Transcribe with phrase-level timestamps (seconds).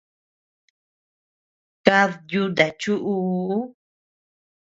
[1.85, 3.59] Kad yuta chuʼuu.